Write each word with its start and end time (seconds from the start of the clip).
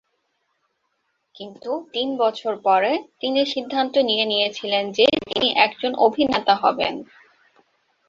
কিন্তু 1.35 1.71
তিন 1.93 2.09
বছর 2.17 2.53
পরে, 2.63 2.91
তিনি 3.19 3.39
সিদ্ধান্ত 3.45 3.93
নিয়ে 4.09 4.25
নিয়েছিলেন 4.25 4.83
যে 4.91 5.05
তিনি 5.27 5.47
একজন 5.57 5.91
অভিনেতা 5.97 6.55
হবেন। 6.55 6.93